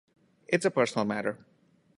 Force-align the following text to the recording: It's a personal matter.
It's 0.47 0.65
a 0.65 0.71
personal 0.71 1.05
matter. 1.05 1.45